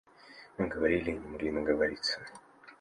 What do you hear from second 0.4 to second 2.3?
Мы говорили и не могли наговориться.